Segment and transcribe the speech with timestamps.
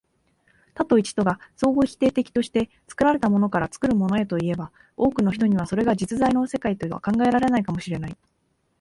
[0.73, 8.17] 多と一とが相互否定的として、作られたものから作るものへといえば、多くの人にはそれが実在の世界とは考えられないかも知れない。